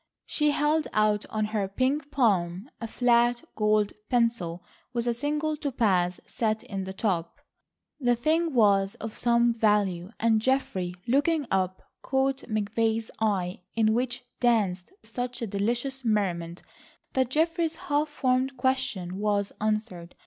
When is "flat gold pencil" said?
2.87-4.63